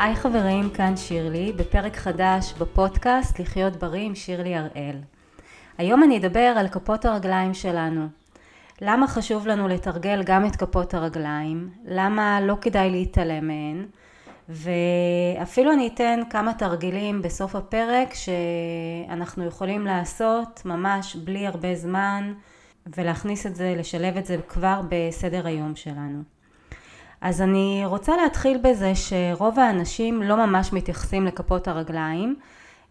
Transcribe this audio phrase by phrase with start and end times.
[0.00, 4.96] היי חברים, כאן שירלי, בפרק חדש בפודקאסט לחיות בריא עם שירלי הראל.
[5.78, 8.06] היום אני אדבר על כפות הרגליים שלנו.
[8.80, 11.70] למה חשוב לנו לתרגל גם את כפות הרגליים?
[11.84, 13.86] למה לא כדאי להתעלם מהן?
[14.48, 22.32] ואפילו אני אתן כמה תרגילים בסוף הפרק שאנחנו יכולים לעשות ממש בלי הרבה זמן
[22.96, 26.39] ולהכניס את זה, לשלב את זה כבר בסדר היום שלנו.
[27.20, 32.36] אז אני רוצה להתחיל בזה שרוב האנשים לא ממש מתייחסים לכפות הרגליים,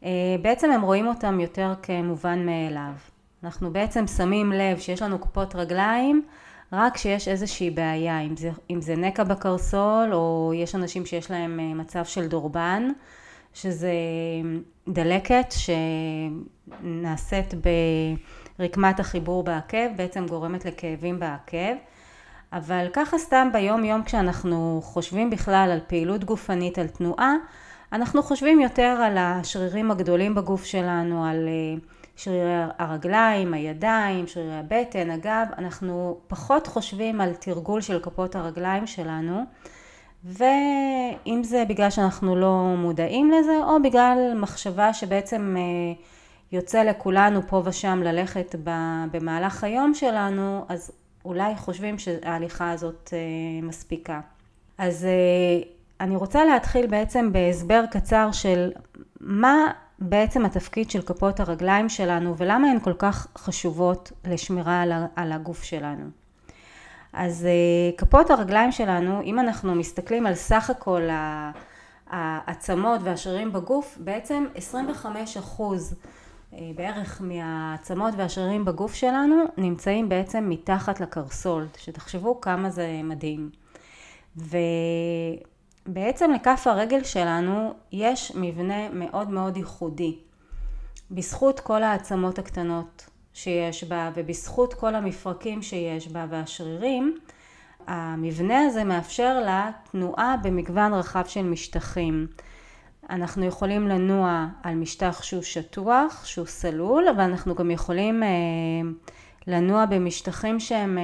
[0.04, 0.10] אה,
[0.42, 2.92] בעצם הם רואים אותם יותר כמובן מאליו.
[3.44, 6.24] אנחנו בעצם שמים לב שיש לנו כפות רגליים
[6.74, 11.60] רק כשיש איזושהי בעיה, אם זה, אם זה נקע בקרסול או יש אנשים שיש להם
[11.60, 12.90] אה, מצב של דורבן,
[13.54, 13.94] שזה
[14.88, 15.54] דלקת
[16.82, 17.54] שנעשית
[18.60, 21.76] ברקמת החיבור בעקב, בעצם גורמת לכאבים בעקב.
[22.54, 27.36] אבל ככה סתם ביום יום כשאנחנו חושבים בכלל על פעילות גופנית, על תנועה,
[27.94, 31.80] אנחנו חושבים יותר על השרירים הגדולים בגוף שלנו, על אה,
[32.16, 39.44] שרירי הרגליים, הידיים, שרירי הבטן, הגב, אנחנו פחות חושבים על תרגול של כפות הרגליים שלנו,
[40.24, 45.94] ואם זה בגלל שאנחנו לא מודעים לזה, או בגלל מחשבה שבעצם אה,
[46.52, 48.56] יוצא לכולנו פה ושם ללכת
[49.12, 50.92] במהלך היום שלנו, אז
[51.26, 54.20] אולי חושבים שההליכה הזאת אה, מספיקה.
[54.78, 55.62] אז אה,
[56.00, 58.72] אני רוצה להתחיל בעצם בהסבר קצר של
[59.20, 64.84] מה בעצם התפקיד של כפות הרגליים שלנו ולמה הן כל כך חשובות לשמירה
[65.16, 66.06] על הגוף שלנו.
[67.14, 71.02] אז אה, כפות הרגליים שלנו, אם אנחנו מסתכלים על סך הכל
[72.10, 75.96] העצמות והשרירים בגוף, בעצם 25 אחוז
[76.76, 83.50] בערך מהעצמות והשרירים בגוף שלנו נמצאים בעצם מתחת לקרסול, שתחשבו כמה זה מדהים.
[85.88, 90.18] ובעצם לכף הרגל שלנו יש מבנה מאוד מאוד ייחודי.
[91.12, 97.18] בזכות כל העצמות הקטנות שיש בה ובזכות כל המפרקים שיש בה והשרירים,
[97.88, 102.28] המבנה הזה מאפשר לה תנועה במגוון רחב של משטחים.
[103.10, 108.30] אנחנו יכולים לנוע על משטח שהוא שטוח, שהוא סלול, אבל אנחנו גם יכולים אה,
[109.48, 111.04] לנוע במשטחים שהם אה,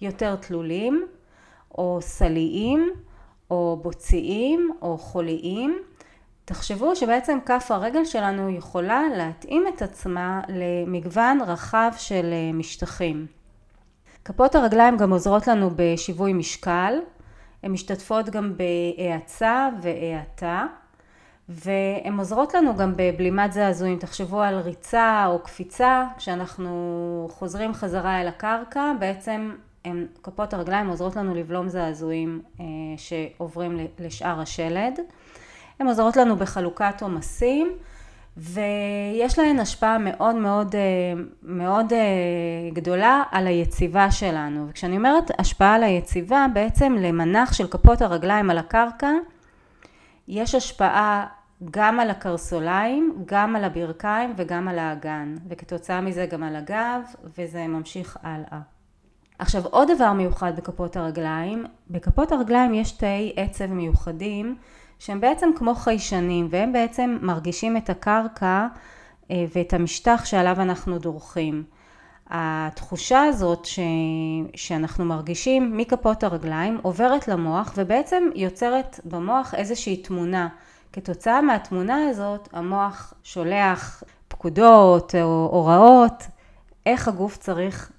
[0.00, 1.06] יותר תלולים,
[1.78, 2.90] או סליים,
[3.50, 5.78] או בוציים, או חוליים.
[6.44, 13.26] תחשבו שבעצם כף הרגל שלנו יכולה להתאים את עצמה למגוון רחב של אה, משטחים.
[14.24, 16.94] כפות הרגליים גם עוזרות לנו בשיווי משקל,
[17.62, 20.66] הן משתתפות גם בהאצה והאטה.
[21.48, 23.98] והן עוזרות לנו גם בבלימת זעזועים.
[23.98, 31.16] תחשבו על ריצה או קפיצה, כשאנחנו חוזרים חזרה אל הקרקע, בעצם הם, כפות הרגליים עוזרות
[31.16, 32.64] לנו לבלום זעזועים אה,
[32.96, 34.98] שעוברים לשאר השלד.
[35.80, 37.72] הן עוזרות לנו בחלוקת עומסים,
[38.36, 41.98] ויש להן השפעה מאוד מאוד אה, מאוד אה,
[42.72, 44.66] גדולה על היציבה שלנו.
[44.68, 49.10] וכשאני אומרת השפעה על היציבה, בעצם למנח של כפות הרגליים על הקרקע,
[50.28, 51.26] יש השפעה
[51.70, 57.00] גם על הקרסוליים, גם על הברכיים וגם על האגן, וכתוצאה מזה גם על הגב,
[57.38, 58.60] וזה ממשיך הלאה.
[59.38, 64.56] עכשיו עוד דבר מיוחד בכפות הרגליים, בכפות הרגליים יש תאי עצב מיוחדים
[64.98, 68.66] שהם בעצם כמו חיישנים והם בעצם מרגישים את הקרקע
[69.30, 71.64] אה, ואת המשטח שעליו אנחנו דורכים.
[72.30, 73.78] התחושה הזאת ש...
[74.54, 80.48] שאנחנו מרגישים מכפות הרגליים עוברת למוח ובעצם יוצרת במוח איזושהי תמונה.
[80.96, 86.22] כתוצאה מהתמונה הזאת המוח שולח פקודות או הוראות
[86.86, 87.92] איך הגוף צריך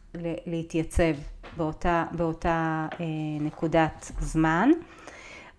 [0.45, 1.13] להתייצב
[1.57, 3.05] באותה, באותה אה,
[3.39, 4.69] נקודת זמן.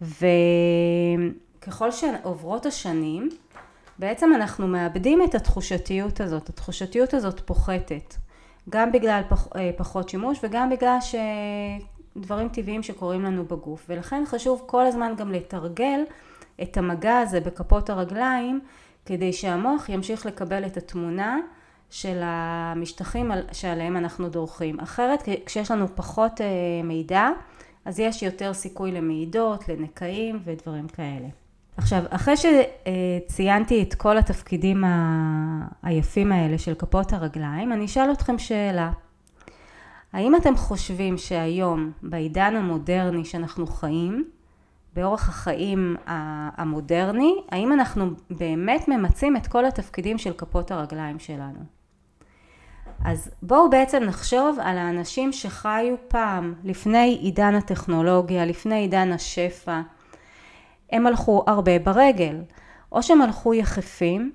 [0.00, 3.28] וככל שעוברות השנים
[3.99, 8.14] בעצם אנחנו מאבדים את התחושתיות הזאת, התחושתיות הזאת פוחתת.
[8.70, 10.99] גם בגלל פח, אה, פחות שימוש וגם בגלל
[12.17, 13.87] שדברים טבעיים שקורים לנו בגוף.
[13.88, 16.00] ולכן חשוב כל הזמן גם לתרגל
[16.62, 18.60] את המגע הזה בכפות הרגליים
[19.06, 21.38] כדי שהמוח ימשיך לקבל את התמונה
[21.90, 24.81] של המשטחים שעליהם אנחנו דורכים.
[24.81, 26.46] אחרת כשיש לנו פחות אה,
[26.84, 27.28] מידע
[27.84, 31.28] אז יש יותר סיכוי למעידות, לנקעים ודברים כאלה.
[31.76, 34.84] עכשיו, אחרי שציינתי את כל התפקידים
[35.82, 38.90] היפים האלה של כפות הרגליים, אני אשאל אתכם שאלה.
[40.12, 44.25] האם אתם חושבים שהיום, בעידן המודרני שאנחנו חיים,
[44.93, 45.96] באורח החיים
[46.56, 51.61] המודרני, האם אנחנו באמת ממצים את כל התפקידים של כפות הרגליים שלנו?
[53.05, 59.81] אז בואו בעצם נחשוב על האנשים שחיו פעם, לפני עידן הטכנולוגיה, לפני עידן השפע.
[60.93, 62.37] הם הלכו הרבה ברגל.
[62.93, 64.32] או שהם הלכו יחפים,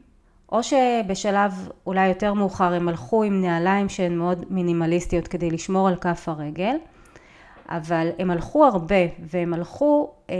[0.52, 5.96] או שבשלב אולי יותר מאוחר הם הלכו עם נעליים שהן מאוד מינימליסטיות כדי לשמור על
[5.96, 6.76] כף הרגל,
[7.69, 10.36] אבל הם הלכו הרבה והם הלכו אה,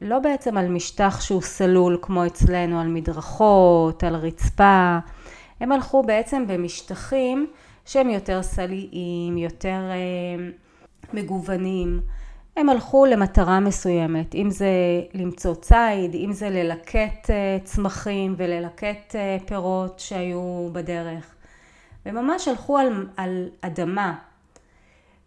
[0.00, 4.98] לא בעצם על משטח שהוא סלול כמו אצלנו, על מדרכות, על רצפה,
[5.60, 7.46] הם הלכו בעצם במשטחים
[7.84, 10.48] שהם יותר סליים, יותר אה,
[11.12, 12.00] מגוונים.
[12.56, 14.70] הם הלכו למטרה מסוימת, אם זה
[15.14, 21.34] למצוא ציד, אם זה ללקט אה, צמחים וללקט אה, פירות שהיו בדרך.
[22.06, 24.14] וממש הלכו על, על אדמה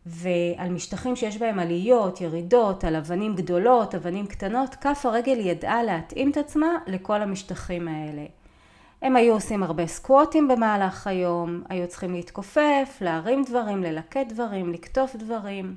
[0.06, 6.32] ועל משטחים שיש בהם עליות, ירידות, על אבנים גדולות, אבנים קטנות, כף הרגל ידעה להתאים
[6.32, 8.26] את עצמה לכל המשטחים האלה.
[9.02, 15.16] הם היו עושים הרבה סקווטים במהלך היום, היו צריכים להתכופף, להרים דברים, ללקט דברים, לקטוף
[15.16, 15.76] דברים.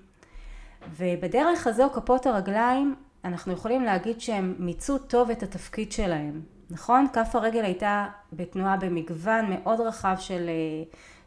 [0.97, 2.95] ובדרך הזו כפות הרגליים,
[3.25, 6.41] אנחנו יכולים להגיד שהם מיצו טוב את התפקיד שלהם,
[6.71, 7.07] נכון?
[7.13, 10.51] כף הרגל הייתה בתנועה במגוון מאוד רחב של,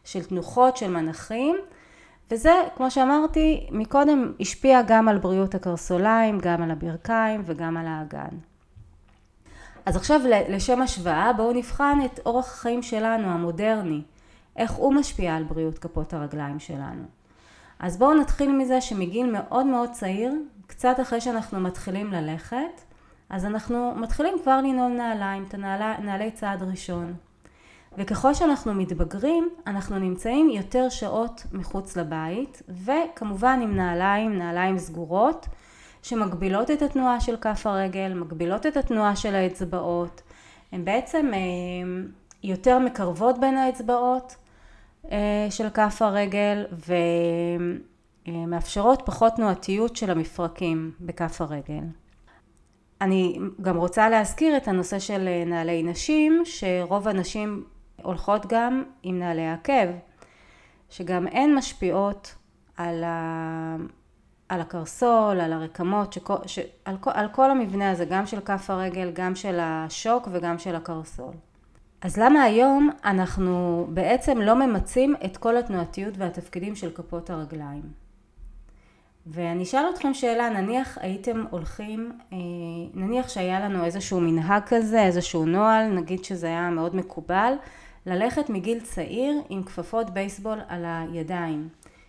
[0.04, 1.56] של תנוחות, של מנחים,
[2.30, 8.36] וזה, כמו שאמרתי מקודם, השפיע גם על בריאות הקרסוליים, גם על הברכיים וגם על האגן.
[9.86, 14.02] אז עכשיו לשם השוואה בואו נבחן את אורח החיים שלנו המודרני,
[14.56, 17.04] איך הוא משפיע על בריאות כפות הרגליים שלנו.
[17.78, 20.32] אז בואו נתחיל מזה שמגיל מאוד מאוד צעיר,
[20.66, 22.80] קצת אחרי שאנחנו מתחילים ללכת,
[23.30, 27.14] אז אנחנו מתחילים כבר לנעול נעליים, את הנעלי צעד ראשון.
[27.98, 35.46] וככל שאנחנו מתבגרים, אנחנו נמצאים יותר שעות מחוץ לבית, וכמובן עם נעליים, נעליים סגורות,
[36.02, 40.22] שמגבילות את התנועה של כף הרגל, מגבילות את התנועה של האצבעות,
[40.72, 41.38] הן בעצם אה,
[42.42, 44.36] יותר מקרבות בין האצבעות,
[45.10, 46.64] אה, של כף הרגל
[48.28, 51.84] ומאפשרות פחות תנועתיות של המפרקים בכף הרגל.
[53.00, 57.64] אני גם רוצה להזכיר את הנושא של אה, נעלי נשים, שרוב הנשים
[58.06, 59.88] הולכות גם עם נעלי עקב,
[60.90, 62.34] שגם הן משפיעות
[62.76, 63.76] על, ה...
[64.48, 66.58] על הקרסול, על הרקמות, שכל, ש...
[66.84, 71.34] על, כל, המבנה הזה, גם של כף הרגל, גם של השוק וגם של הקרסול.
[72.00, 78.06] אז למה היום אנחנו בעצם לא ממצים את כל התנועתיות והתפקידים של כפות הרגליים?
[79.26, 82.38] ואני אשאל אתכם שאלה, נניח הייתם הולכים, אה,
[82.94, 87.52] נניח שהיה לנו איזשהו מנהג כזה, איזשהו נוהל, נגיד שזה היה מאוד מקובל,
[88.06, 91.68] ללכת מגיל צעיר עם כפפות בייסבול על הידיים.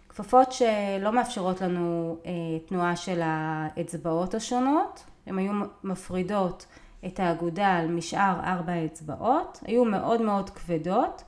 [0.09, 2.31] כפפות שלא מאפשרות לנו אה,
[2.67, 5.51] תנועה של האצבעות השונות, הן היו
[5.83, 6.65] מפרידות
[7.05, 11.23] את האגודה על משאר ארבע אצבעות, היו מאוד מאוד כבדות.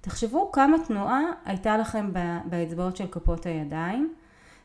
[0.00, 2.10] תחשבו כמה תנועה הייתה לכם
[2.44, 4.14] באצבעות של כפות הידיים.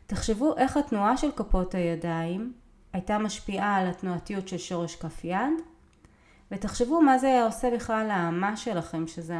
[0.07, 2.53] תחשבו איך התנועה של כפות הידיים
[2.93, 5.53] הייתה משפיעה על התנועתיות של שורש כף יד.
[6.51, 9.37] ותחשבו מה זה עושה בכלל לאמה שלכם, שזה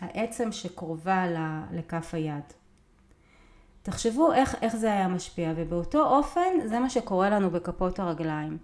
[0.00, 1.24] העצם שקרובה
[1.72, 2.44] לכף היד.
[3.82, 8.58] תחשבו איך, איך זה היה משפיע, ובאותו אופן זה מה שקורה לנו בכפות הרגליים.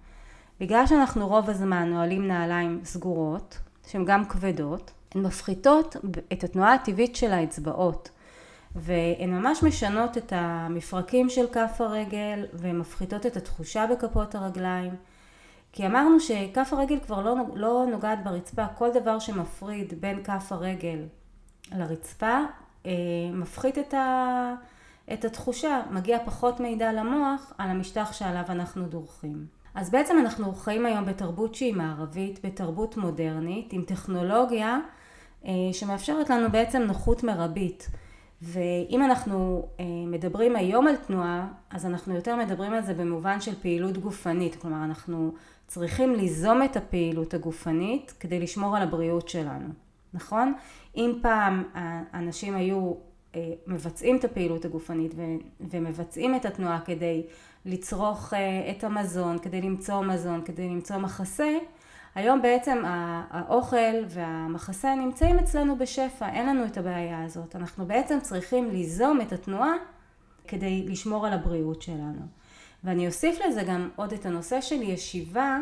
[0.60, 5.96] בגלל שאנחנו רוב הזמן נועלים נעליים סגורות, שהן גם כבדות, הן מפחיתות
[6.32, 8.10] את התנועה הטבעית של האצבעות.
[8.76, 14.94] והן ממש משנות את המפרקים של כף הרגל ומפחיתות את התחושה בכפות הרגליים.
[15.76, 20.98] כי אמרנו שכף הרגל כבר לא, לא נוגעת ברצפה, כל דבר שמפריד בין כף הרגל
[21.72, 22.38] לרצפה
[22.86, 22.92] אה,
[23.32, 24.54] מפחית את, ה,
[25.12, 29.46] את התחושה, מגיע פחות מידע למוח על המשטח שעליו אנחנו דורכים.
[29.74, 34.78] אז בעצם אנחנו חיים היום בתרבות שהיא מערבית, בתרבות מודרנית, עם טכנולוגיה
[35.46, 37.88] אה, שמאפשרת לנו בעצם נוחות מרבית.
[38.42, 43.54] ואם אנחנו אה, מדברים היום על תנועה, אז אנחנו יותר מדברים על זה במובן של
[43.54, 44.54] פעילות גופנית.
[44.56, 45.32] כלומר, אנחנו
[45.74, 49.68] צריכים ליזום את הפעילות הגופנית כדי לשמור על הבריאות שלנו,
[50.12, 50.54] נכון?
[50.96, 52.92] אם פעם האנשים היו
[53.34, 55.14] אה, מבצעים את הפעילות הגופנית
[55.60, 57.26] ומבצעים את התנועה כדי
[57.64, 61.58] לצרוך אה, את המזון, כדי למצוא מזון, כדי למצוא מחסה,
[62.14, 62.82] היום בעצם
[63.30, 67.56] האוכל והמחסה נמצאים אצלנו בשפע, אין לנו את הבעיה הזאת.
[67.56, 69.72] אנחנו בעצם צריכים ליזום את התנועה
[70.48, 72.43] כדי לשמור על הבריאות שלנו.
[72.84, 75.58] ואני אוסיף לזה גם עוד את הנושא של ישיבה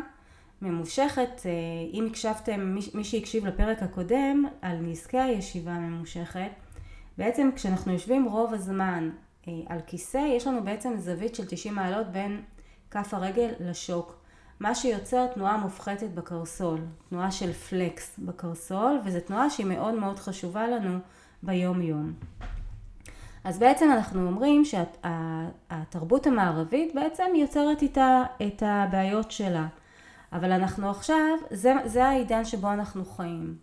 [0.63, 1.51] ממושכת, אה,
[1.93, 6.51] אם הקשבתם, מי שהקשיב לפרק הקודם על נזקי הישיבה הממושכת,
[7.19, 9.11] בעצם כשאנחנו יושבים רוב הזמן
[9.49, 12.43] אה, על כיסא, יש לנו בעצם זווית של 90 מעלות בין
[12.91, 14.23] כף הרגל לשוק,
[14.61, 20.69] מה שיוצר תנועה מופחתת בקרסול, תנועה של פלקס בקרסול, וזו תנועה שהיא מאוד מאוד חשובה
[20.69, 20.99] לנו
[21.43, 22.13] ביום יום.
[23.45, 29.67] אז בעצם אנחנו אומרים שהתרבות המערבית בעצם יוצרת איתה את הבעיות שלה.
[30.33, 33.57] אבל אנחנו עכשיו, זה, זה העידן שבו אנחנו חיים.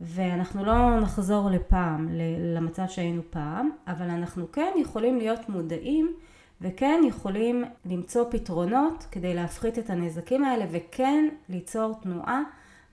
[0.00, 2.08] ואנחנו לא נחזור לפעם,
[2.56, 6.14] למצב שהיינו פעם, אבל אנחנו כן יכולים להיות מודעים
[6.60, 12.42] וכן יכולים למצוא פתרונות כדי להפחית את הנזקים האלה וכן ליצור תנועה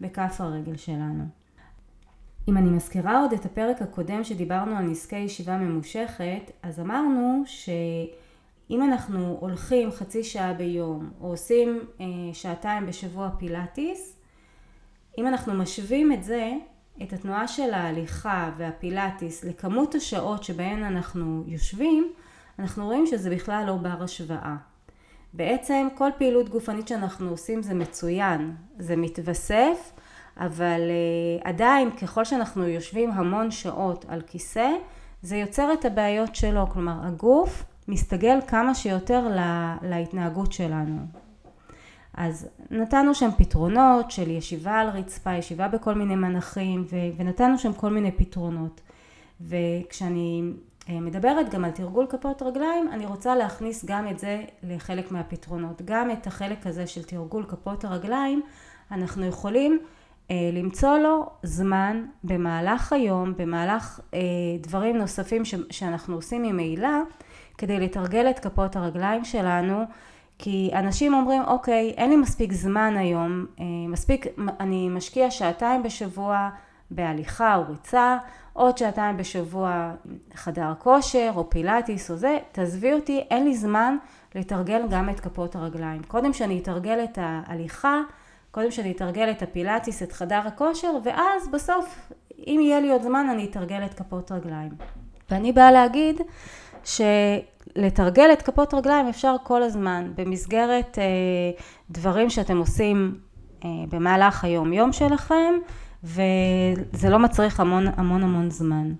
[0.02, 1.41] בכף הרגל שלנו.
[2.48, 8.84] אם אני מזכירה עוד את הפרק הקודם שדיברנו על נזקי ישיבה ממושכת, אז אמרנו שאם
[8.84, 14.18] אנחנו הולכים חצי שעה ביום או עושים אה, שעתיים בשבוע פילאטיס,
[15.18, 16.52] אם אנחנו משווים את זה,
[17.04, 22.12] את התנועה של ההליכה והפילאטיס לכמות השעות שבהן אנחנו יושבים,
[22.60, 24.56] אנחנו רואים שזה בכלל לא בר השוואה.
[25.34, 29.92] בעצם כל פעילות גופנית שאנחנו עושים זה מצוין, זה מתווסף,
[30.38, 30.82] אבל
[31.42, 34.70] uh, עדיין ככל שאנחנו יושבים המון שעות על כיסא,
[35.22, 41.02] זה יוצר את הבעיות שלו, כלומר הגוף מסתגל כמה שיותר לה, להתנהגות שלנו.
[42.14, 47.74] אז נתנו שם פתרונות של ישיבה על רצפה, ישיבה בכל מיני מנחים, ו- ונתנו שם
[47.74, 48.82] כל מיני פתרונות.
[49.42, 50.44] וכשאני
[50.90, 55.82] אה, מדברת גם על תרגול כפות רגליים, אני רוצה להכניס גם את זה לחלק מהפתרונות.
[55.86, 58.42] גם את החלק הזה של תרגול כפות הרגליים,
[58.92, 60.01] אנחנו יכולים אה,
[60.54, 64.20] למצוא לו זמן במהלך היום, במהלך אה,
[64.60, 66.88] דברים נוספים ש- שאנחנו עושים ממילא,
[67.58, 69.84] כדי לתרגל את כפות הרגליים שלנו.
[70.44, 73.46] כי אנשים אומרים, אוקיי, אין לי מספיק זמן היום,
[73.88, 74.26] מספיק,
[74.60, 76.50] אני משקיע שעתיים בשבוע
[76.92, 78.18] בהליכה או ריצה,
[78.54, 79.94] עוד שעתיים בשבוע
[80.34, 83.98] חדר כושר או פילאטיס או זה, תעזבי אותי, אין לי זמן
[84.36, 86.04] לתרגל גם את כפות הרגליים.
[86.04, 88.02] קודם שאני אתרגל את ההליכה,
[88.52, 92.12] קודם שאני אתרגל את הפילאטיס, את חדר הכושר, ואז בסוף,
[92.48, 94.72] אם יהיה לי עוד זמן, אני אתרגל את כפות רגליים.
[95.32, 96.22] ואני באה להגיד
[96.84, 101.04] שלתרגל את כפות רגליים אפשר כל הזמן, במסגרת אה,
[101.90, 103.18] דברים שאתם עושים
[103.64, 105.54] אה, במהלך היום-יום שלכם,
[106.04, 108.94] וזה לא מצריך המון המון המון זמן.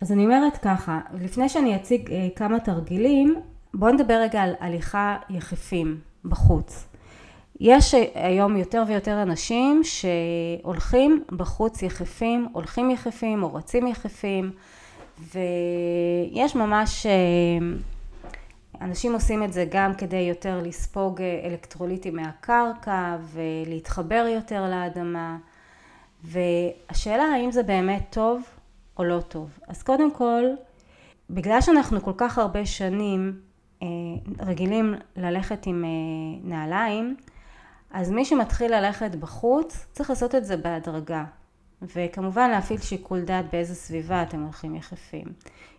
[0.00, 3.34] אז אני אומרת ככה, לפני שאני אציג אה, כמה תרגילים,
[3.74, 6.95] בואו נדבר רגע על הליכה יחפים בחוץ.
[7.60, 14.50] יש היום יותר ויותר אנשים שהולכים בחוץ יחפים, הולכים יחפים או רצים יחפים,
[15.34, 17.12] ויש ממש, אה,
[18.80, 25.36] אנשים עושים את זה גם כדי יותר לספוג אה, אלקטרוליטים מהקרקע ולהתחבר יותר לאדמה.
[26.24, 28.42] והשאלה האם זה באמת טוב
[28.98, 29.58] או לא טוב.
[29.68, 30.44] אז קודם כל,
[31.30, 33.40] בגלל שאנחנו כל כך הרבה שנים
[33.82, 33.88] אה,
[34.46, 35.84] רגילים ללכת עם
[36.44, 37.16] נעליים,
[37.90, 41.24] אז מי שמתחיל ללכת בחוץ צריך לעשות את זה בהדרגה.
[41.82, 45.26] וכמובן להפעיל שיקול דעת באיזה סביבה אתם הולכים יחפים.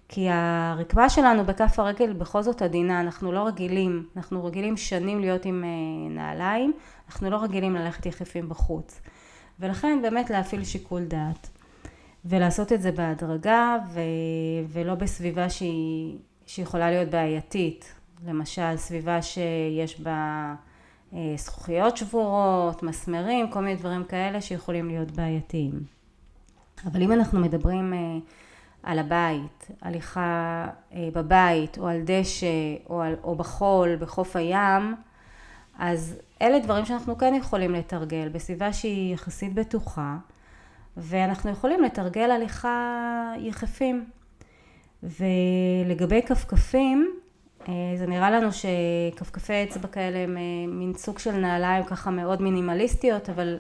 [0.10, 5.46] כי הרקמה שלנו בכף הרגל בכל זאת עדינה, אנחנו לא רגילים, אנחנו רגילים שנים להיות
[5.46, 6.74] עם אה, נעליים,
[7.10, 9.02] אנחנו לא רגילים ללכת יחפים בחוץ.
[9.60, 11.50] ולכן באמת להפעיל שיקול דעת
[12.26, 14.00] ולעשות את זה בהדרגה ו...
[14.70, 16.18] ולא בסביבה שהיא...
[16.48, 17.94] שיכולה להיות בעייתית,
[18.26, 20.54] למשל סביבה שיש בה
[21.36, 25.84] זכוכיות שבורות, מסמרים, כל מיני דברים כאלה שיכולים להיות בעייתיים.
[26.86, 28.18] אבל אם אנחנו מדברים אה,
[28.84, 32.48] על הבית, הליכה אה, בבית או על דשא
[32.90, 34.96] או, על, או בחול, בחוף הים,
[35.80, 40.18] אז אלה דברים שאנחנו כן יכולים לתרגל בסביבה שהיא יחסית בטוחה
[40.98, 44.06] ואנחנו יכולים לתרגל הליכה יחפים
[45.04, 47.27] ולגבי כפכפים אה,
[47.98, 53.30] זה נראה לנו שכפכפי אצבע כאלה הם אה, מין סוג של נעליים ככה מאוד מינימליסטיות
[53.30, 53.60] אבל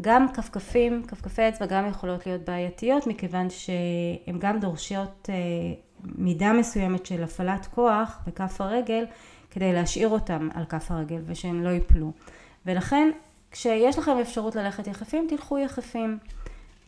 [0.00, 5.34] גם כפכפים, כפכפי אצבע גם יכולות להיות בעייתיות מכיוון שהן גם דורשות אה,
[6.04, 9.04] מידה מסוימת של הפעלת כוח בכף הרגל
[9.50, 12.12] כדי להשאיר אותם על כף הרגל ושהם לא ייפלו.
[12.66, 13.10] ולכן
[13.50, 16.18] כשיש לכם אפשרות ללכת יחפים, תלכו יחפים.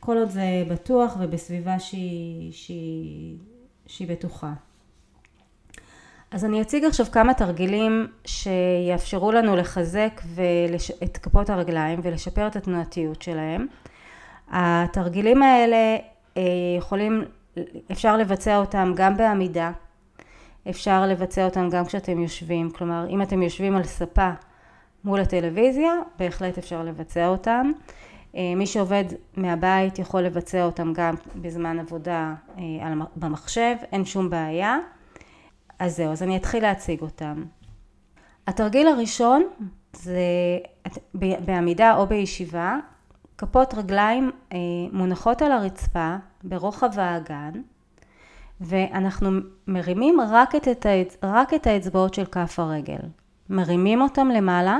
[0.01, 3.37] כל עוד זה בטוח ובסביבה שהיא, שהיא,
[3.87, 4.53] שהיא בטוחה.
[6.31, 10.91] אז אני אציג עכשיו כמה תרגילים שיאפשרו לנו לחזק ולש...
[11.03, 13.67] את כפות הרגליים ולשפר את התנועתיות שלהם.
[14.51, 15.97] התרגילים האלה
[16.37, 16.43] אה,
[16.79, 17.25] יכולים,
[17.93, 19.71] אפשר לבצע אותם גם בעמידה,
[20.71, 24.31] אפשר לבצע אותם גם כשאתם יושבים, כלומר אם אתם יושבים על ספה
[25.05, 27.71] מול הטלוויזיה, בהחלט אפשר לבצע אותם.
[28.37, 29.05] אה, מי שעובד
[29.37, 32.63] מהבית יכול לבצע אותם גם בזמן עבודה אה,
[33.17, 34.79] במחשב, אין שום בעיה.
[35.79, 37.45] אז זהו, אז אני אתחיל להציג אותם.
[38.47, 39.43] התרגיל הראשון
[39.93, 40.21] זה
[41.15, 42.77] בעמידה או בישיבה,
[43.39, 44.59] כפות רגליים אה,
[44.93, 47.53] מונחות על הרצפה ברוחב האגן
[48.61, 49.31] ואנחנו
[49.67, 50.87] מרימים רק את, את,
[51.23, 52.99] רק את האצבעות של כף הרגל.
[53.51, 54.79] מרימים אותם למעלה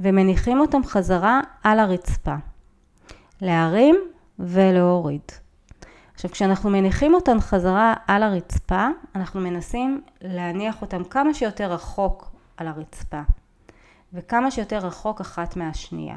[0.00, 2.34] ומניחים אותם חזרה על הרצפה.
[3.40, 3.96] להרים
[4.38, 5.22] ולהוריד.
[6.18, 12.68] עכשיו כשאנחנו מניחים אותם חזרה על הרצפה, אנחנו מנסים להניח אותם כמה שיותר רחוק על
[12.68, 13.20] הרצפה,
[14.12, 16.16] וכמה שיותר רחוק אחת מהשנייה.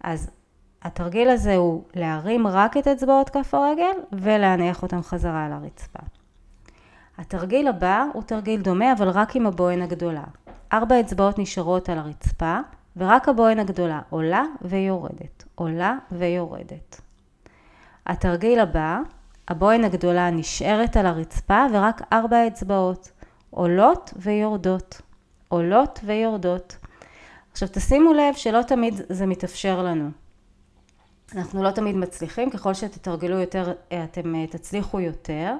[0.00, 0.30] אז
[0.82, 6.02] התרגיל הזה הוא להרים רק את אצבעות כף הרגל ולהניח אותם חזרה על הרצפה.
[7.18, 10.24] התרגיל הבא הוא תרגיל דומה אבל רק עם הבוהן הגדולה.
[10.72, 12.58] ארבע אצבעות נשארות על הרצפה
[12.96, 17.00] ורק הבוהן הגדולה עולה ויורדת, עולה ויורדת.
[18.06, 18.98] התרגיל הבא,
[19.48, 23.10] הבוהן הגדולה נשארת על הרצפה ורק ארבע אצבעות
[23.50, 25.02] עולות ויורדות,
[25.48, 26.76] עולות ויורדות.
[27.52, 30.10] עכשיו תשימו לב שלא תמיד זה מתאפשר לנו.
[31.36, 33.72] אנחנו לא תמיד מצליחים, ככל שתתרגלו יותר
[34.04, 35.54] אתם אה, תצליחו יותר,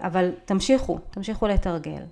[0.00, 2.02] אבל תמשיכו, תמשיכו לתרגל.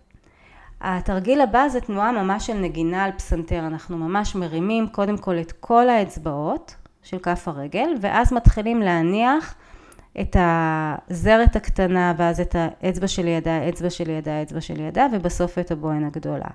[0.81, 5.53] התרגיל הבא זה תנועה ממש של נגינה על פסנתר, אנחנו ממש מרימים קודם כל את
[5.53, 9.55] כל האצבעות של כף הרגל, ואז מתחילים להניח
[10.21, 16.51] את הזרת הקטנה, ואז את האצבע שלידה, האצבע שלידה, האצבע שלידה, ובסוף את הבוהן הגדולה.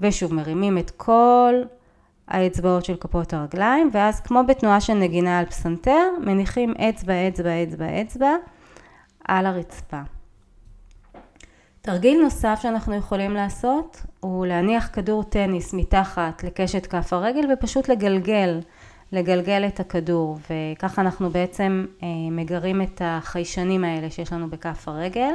[0.00, 1.54] ושוב מרימים את כל
[2.28, 8.02] האצבעות של כפות הרגליים, ואז כמו בתנועה של נגינה על פסנתר, מניחים אצבע, אצבע, אצבע,
[8.02, 8.34] אצבע
[9.24, 10.00] על הרצפה.
[11.80, 18.60] תרגיל נוסף שאנחנו יכולים לעשות הוא להניח כדור טניס מתחת לקשת כף הרגל ופשוט לגלגל,
[19.12, 25.32] לגלגל את הכדור וככה אנחנו בעצם אה, מגרים את החיישנים האלה שיש לנו בכף הרגל.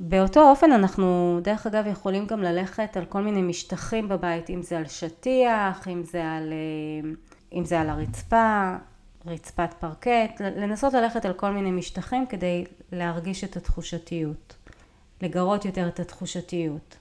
[0.00, 4.78] באותו אופן אנחנו דרך אגב יכולים גם ללכת על כל מיני משטחים בבית, אם זה
[4.78, 7.10] על שטיח, אם זה על, אה,
[7.52, 8.74] אם זה על הרצפה,
[9.26, 14.56] רצפת פרקט, לנסות ללכת על כל מיני משטחים כדי להרגיש את התחושתיות,
[15.22, 16.96] לגרות יותר את התחושתיות.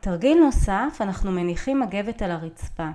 [0.00, 2.88] תרגיל נוסף, אנחנו מניחים מגבת על הרצפה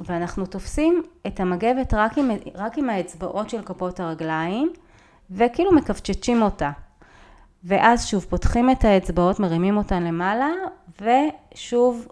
[0.00, 4.72] ואנחנו תופסים את המגבת רק עם, רק עם האצבעות של כפות הרגליים
[5.30, 6.70] וכאילו מקפצ'צ'ים אותה.
[7.64, 10.50] ואז שוב פותחים את האצבעות, מרימים אותן למעלה,
[11.00, 12.08] ושוב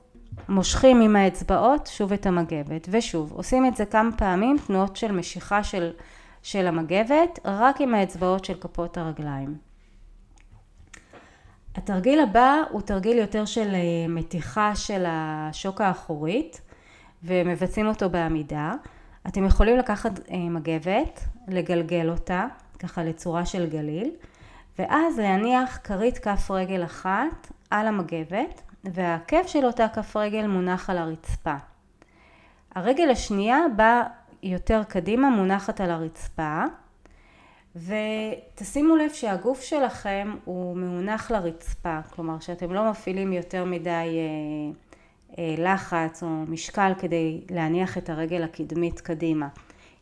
[0.48, 2.88] מושכים עם האצבעות שוב את המגבת.
[2.90, 5.90] ושוב, עושים את זה כמה פעמים, תנועות של משיכה של,
[6.42, 9.56] של המגבת, רק עם האצבעות של כפות הרגליים.
[11.74, 16.60] התרגיל הבא הוא תרגיל יותר של אה, מתיחה של השוק האחורית,
[17.24, 18.74] ומבצעים אותו בעמידה.
[19.26, 22.46] אתם יכולים לקחת אה, מגבת, לגלגל אותה,
[22.78, 24.10] ככה לצורה של גליל.
[24.78, 30.98] ואז להניח כרית כף רגל אחת על המגבת והעקב של אותה כף רגל מונח על
[30.98, 31.54] הרצפה.
[32.74, 34.02] הרגל השנייה באה
[34.42, 36.64] יותר קדימה מונחת על הרצפה
[37.76, 44.72] ותשימו לב שהגוף שלכם הוא מונח לרצפה, כלומר שאתם לא מפעילים יותר מדי אה,
[45.38, 49.48] לחץ או משקל כדי להניח את הרגל הקדמית קדימה.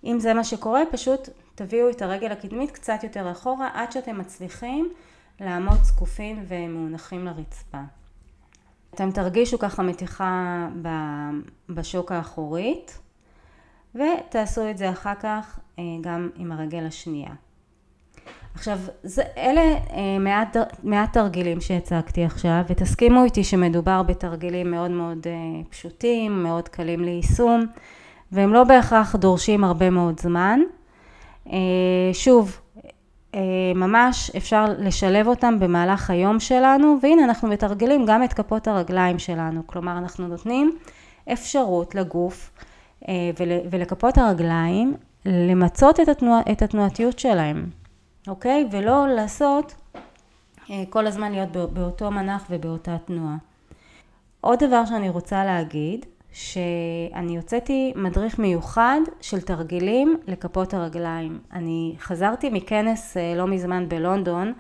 [0.04, 4.92] אם זה מה שקורה פשוט תביאו את הרגל הקדמית קצת יותר אחורה עד שאתם מצליחים
[5.40, 7.78] לעמוד זקופים ומאונחים לרצפה.
[8.94, 10.68] אתם תרגישו ככה מתיחה
[11.68, 12.98] בשוק האחורית
[13.94, 17.30] ותעשו את זה אחר כך אה, גם עם הרגל השנייה.
[18.58, 25.26] עכשיו, זה, אלה אה, מעט, מעט תרגילים שהצגתי עכשיו, ותסכימו איתי שמדובר בתרגילים מאוד מאוד
[25.26, 27.66] אה, פשוטים, מאוד קלים ליישום,
[28.32, 30.60] והם לא בהכרח דורשים הרבה מאוד זמן.
[31.52, 31.58] אה,
[32.12, 32.60] שוב,
[33.34, 33.40] אה,
[33.74, 39.66] ממש אפשר לשלב אותם במהלך היום שלנו, והנה אנחנו מתרגלים גם את כפות הרגליים שלנו,
[39.66, 40.76] כלומר אנחנו נותנים
[41.32, 42.50] אפשרות לגוף
[43.08, 43.14] אה,
[43.70, 44.94] ולכפות הרגליים
[45.26, 47.66] למצות את, התנוע, את התנועתיות שלהם,
[48.28, 48.68] אוקיי?
[48.70, 49.74] ולא לעשות
[50.90, 53.36] כל הזמן להיות באותו מנח ובאותה תנועה.
[54.40, 61.38] עוד דבר שאני רוצה להגיד, שאני הוצאתי מדריך מיוחד של תרגילים לכפות הרגליים.
[61.52, 64.52] אני חזרתי מכנס אה, לא מזמן בלונדון,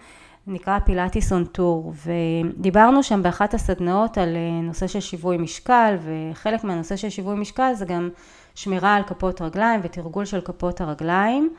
[0.46, 6.64] נקרא פילאטיס און טור, ודיברנו שם באחת הסדנאות על אה, נושא של שיווי משקל, וחלק
[6.64, 8.08] מהנושא של שיווי משקל זה גם
[8.54, 11.54] שמירה על כפות רגליים ותרגול של כפות הרגליים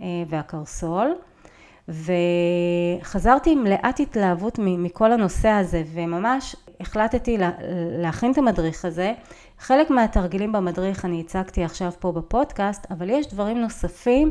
[0.00, 1.14] אה, והקרסול.
[1.88, 7.36] וחזרתי עם לאט התלהבות מכל הנושא הזה, וממש החלטתי
[7.98, 9.12] להכין את המדריך הזה.
[9.58, 14.30] חלק מהתרגילים במדריך אני הצגתי עכשיו פה בפודקאסט, אבל יש דברים נוספים,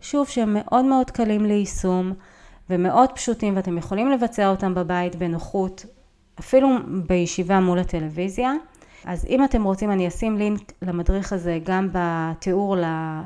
[0.00, 2.12] שוב, שהם מאוד מאוד קלים ליישום
[2.70, 5.84] ומאוד פשוטים, ואתם יכולים לבצע אותם בבית בנוחות,
[6.40, 6.68] אפילו
[7.06, 8.52] בישיבה מול הטלוויזיה.
[9.04, 12.76] אז אם אתם רוצים אני אשים לינק למדריך הזה גם בתיאור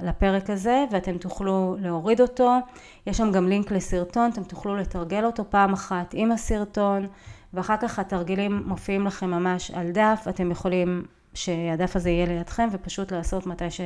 [0.03, 2.59] לפרק הזה ואתם תוכלו להוריד אותו.
[3.07, 7.07] יש שם גם לינק לסרטון, אתם תוכלו לתרגל אותו פעם אחת עם הסרטון
[7.55, 11.05] ואחר כך התרגילים מופיעים לכם ממש על דף, אתם יכולים
[11.35, 13.81] שהדף הזה יהיה לידכם ופשוט לעשות מתי, ש...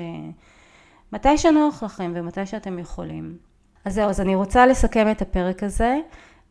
[1.13, 3.37] מתי שנוח לכם ומתי שאתם יכולים.
[3.85, 5.99] אז זהו, אז אני רוצה לסכם את הפרק הזה.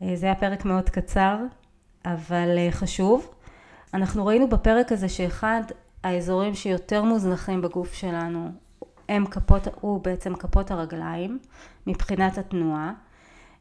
[0.02, 1.38] אה, זה היה פרק מאוד קצר,
[2.06, 3.33] אבל אה, חשוב.
[3.94, 5.62] אנחנו ראינו בפרק הזה שאחד
[6.04, 8.50] האזורים שיותר מוזנחים בגוף שלנו
[9.10, 11.40] הם כפות, הוא בעצם כפות הרגליים
[11.88, 12.94] מבחינת התנועה.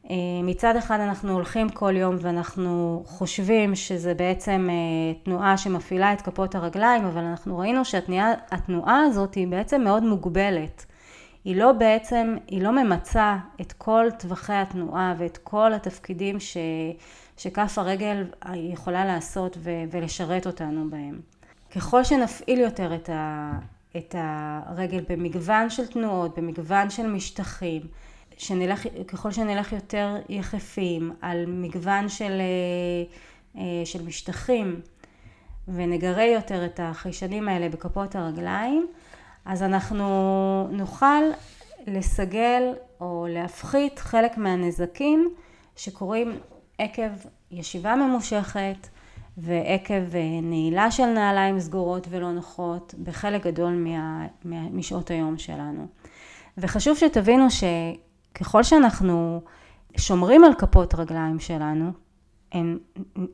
[0.09, 4.69] אה, מצד אחד אנחנו הולכים כל יום ואנחנו חושבים שזה בעצם
[5.23, 10.85] תנועה שמפעילה את כפות הרגליים, אבל אנחנו ראינו שהתנועה הזאת היא בעצם מאוד מוגבלת.
[11.45, 16.57] היא לא בעצם, היא לא ממצה את כל טווחי התנועה ואת כל התפקידים ש,
[17.37, 21.21] שכף הרגל יכולה לעשות ו, ולשרת אותנו בהם.
[21.75, 23.51] ככל שנפעיל יותר את, ה,
[23.97, 27.81] את הרגל במגוון של תנועות, במגוון של משטחים,
[28.37, 34.81] שנלך, ככל שנלך יותר יחפים על מגוון של, אה, אה, של משטחים
[35.67, 38.87] ונגרה יותר את החיישנים האלה בכפות הרגליים,
[39.45, 41.21] אז אנחנו נוכל
[41.87, 42.63] לסגל
[43.01, 45.33] או להפחית חלק מהנזקים
[45.75, 46.39] שקורים
[46.77, 47.11] עקב
[47.51, 48.87] ישיבה ממושכת
[49.37, 53.85] ועקב אה, נעילה של נעליים סגורות ולא נוחות בחלק גדול
[54.45, 55.87] משעות היום שלנו.
[56.57, 59.41] וחשוב שתבינו שככל שאנחנו
[59.97, 61.91] שומרים על כפות רגליים שלנו,
[62.51, 62.77] הן,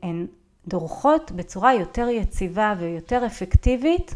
[0.03, 0.27] הן
[0.67, 4.15] דורכות בצורה יותר יציבה ויותר אפקטיבית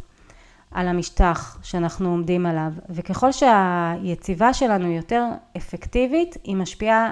[0.72, 5.26] על המשטח שאנחנו עומדים עליו, וככל שהיציבה שלנו יותר
[5.58, 7.12] אפקטיבית, היא משפיעה,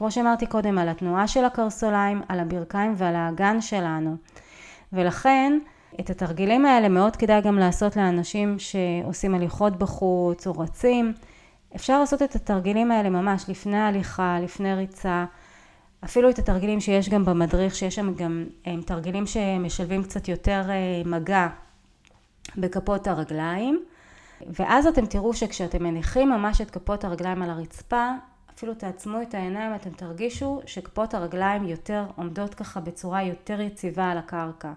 [0.00, 4.16] כמו שאמרתי קודם, על התנועה של הקרסוליים, על הברכיים ועל האגן שלנו.
[4.92, 5.58] ולכן,
[6.00, 11.12] את התרגילים האלה מאוד כדאי גם לעשות לאנשים שעושים הליכות בחוץ או רצים.
[11.76, 15.24] אפשר לעשות את התרגילים האלה ממש לפני הליכה, לפני ריצה.
[16.04, 21.02] אפילו את התרגילים שיש גם במדריך, שיש שם גם הם תרגילים שמשלבים קצת יותר אה,
[21.04, 21.48] מגע
[22.56, 23.84] בכפות הרגליים,
[24.46, 28.10] ואז אתם תראו שכשאתם מניחים ממש את כפות הרגליים על הרצפה,
[28.60, 34.18] אפילו תעצמו את העיניים, אתם תרגישו שכפות הרגליים יותר עומדות ככה בצורה יותר יציבה על
[34.18, 34.72] הקרקע.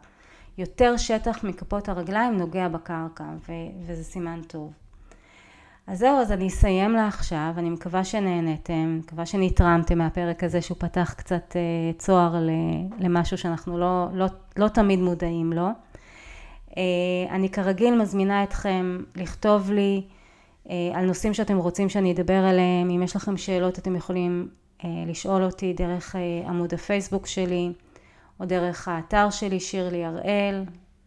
[0.57, 3.51] יותר שטח מכפות הרגליים נוגע בקרקע, ו-
[3.85, 4.73] וזה סימן טוב.
[5.87, 11.13] אז זהו, אז אני אסיים לעכשיו, אני מקווה שנהנתם, מקווה שנתרמתם מהפרק הזה שהוא פתח
[11.17, 12.35] קצת אה, צוהר
[12.99, 14.25] למשהו שאנחנו לא, לא,
[14.57, 15.67] לא תמיד מודעים לו.
[16.77, 16.83] אה,
[17.29, 20.03] אני כרגיל מזמינה אתכם לכתוב לי
[20.69, 24.47] על נושאים שאתם רוצים שאני אדבר עליהם, אם יש לכם שאלות אתם יכולים
[24.83, 26.15] אה, לשאול אותי דרך
[26.47, 27.71] עמוד הפייסבוק שלי
[28.39, 30.63] או דרך האתר שלי שירלי הראל,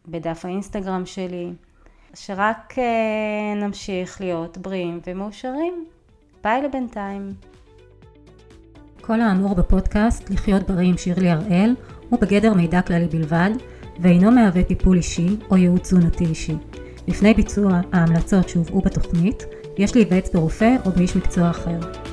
[0.09, 1.53] בדף האינסטגרם שלי,
[2.15, 2.75] שרק
[3.57, 5.87] נמשיך להיות בריאים ומאושרים.
[6.47, 7.33] ביי לבינתיים.
[9.01, 11.75] כל האמור בפודקאסט לחיות בריא עם שירלי הראל
[12.09, 13.51] הוא בגדר מידע כללי בלבד
[14.01, 16.57] ואינו מהווה טיפול אישי או ייעוץ תזונתי אישי.
[17.09, 19.47] לפני ביצוע ההמלצות שהובאו בתוכנית,
[19.79, 22.06] יש להיוועץ ברופא או באיש מקצוע אחר.